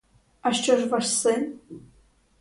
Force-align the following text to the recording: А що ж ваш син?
А 0.41 0.51
що 0.53 0.77
ж 0.77 0.85
ваш 0.87 1.09
син? 1.13 1.59